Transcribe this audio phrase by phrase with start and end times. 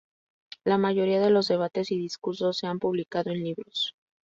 [0.63, 3.93] La mayoría de los debates y discursos se han publicado en libros.